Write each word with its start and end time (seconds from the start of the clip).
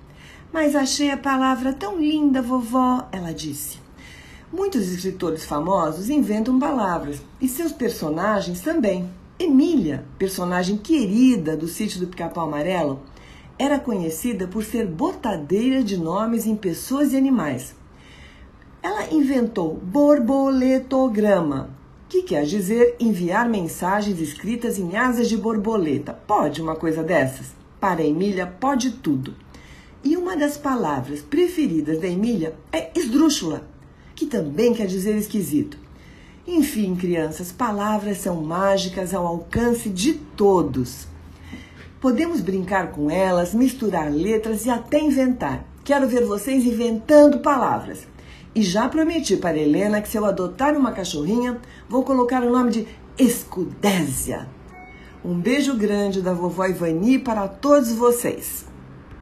Mas 0.50 0.78
achei 0.78 1.12
a 1.12 1.18
palavra 1.18 1.74
tão 1.74 2.00
linda, 2.00 2.42
vovó, 2.42 3.06
ela 3.12 3.34
disse. 3.34 3.80
Muitos 4.50 4.88
escritores 4.88 5.44
famosos 5.44 6.10
inventam 6.10 6.58
palavras 6.58 7.22
e 7.42 7.50
seus 7.50 7.74
personagens 7.74 8.62
também. 8.62 9.10
Emília, 9.38 10.06
personagem 10.18 10.78
querida 10.78 11.58
do 11.58 11.68
sítio 11.68 12.00
do 12.00 12.08
Pica-Pau 12.08 12.48
Amarelo, 12.48 13.02
era 13.60 13.78
conhecida 13.78 14.48
por 14.48 14.64
ser 14.64 14.88
botadeira 14.88 15.84
de 15.84 15.98
nomes 15.98 16.46
em 16.46 16.56
pessoas 16.56 17.12
e 17.12 17.18
animais. 17.18 17.76
Ela 18.82 19.12
inventou 19.12 19.76
borboletograma, 19.76 21.81
que 22.12 22.24
quer 22.24 22.44
dizer 22.44 22.98
enviar 23.00 23.48
mensagens 23.48 24.20
escritas 24.20 24.78
em 24.78 24.98
asas 24.98 25.30
de 25.30 25.38
borboleta. 25.38 26.12
Pode 26.12 26.62
uma 26.62 26.76
coisa 26.76 27.02
dessas? 27.02 27.54
Para 27.80 28.04
Emília, 28.04 28.46
pode 28.46 28.92
tudo. 28.92 29.34
E 30.04 30.18
uma 30.18 30.36
das 30.36 30.58
palavras 30.58 31.22
preferidas 31.22 32.02
da 32.02 32.08
Emília 32.10 32.54
é 32.70 32.92
esdrúxula, 33.00 33.66
que 34.14 34.26
também 34.26 34.74
quer 34.74 34.88
dizer 34.88 35.16
esquisito. 35.16 35.78
Enfim, 36.46 36.98
crianças, 36.98 37.50
palavras 37.50 38.18
são 38.18 38.44
mágicas 38.44 39.14
ao 39.14 39.26
alcance 39.26 39.88
de 39.88 40.16
todos. 40.16 41.08
Podemos 42.02 42.42
brincar 42.42 42.92
com 42.92 43.10
elas, 43.10 43.54
misturar 43.54 44.12
letras 44.12 44.66
e 44.66 44.70
até 44.70 45.00
inventar. 45.00 45.66
Quero 45.86 46.10
ver 46.10 46.26
vocês 46.26 46.66
inventando 46.66 47.40
palavras. 47.40 48.06
E 48.54 48.62
já 48.62 48.90
prometi 48.90 49.38
para 49.38 49.58
Helena 49.58 50.02
que 50.02 50.10
se 50.10 50.18
eu 50.18 50.26
adotar 50.26 50.76
uma 50.76 50.92
cachorrinha, 50.92 51.60
vou 51.88 52.04
colocar 52.04 52.44
o 52.44 52.52
nome 52.52 52.72
de 52.72 52.88
Escudésia. 53.18 54.48
Um 55.24 55.40
beijo 55.40 55.78
grande 55.78 56.22
da 56.22 56.34
vovó 56.34 56.66
Ivani 56.66 57.18
para 57.18 57.48
todos 57.48 57.92
vocês. 57.94 58.66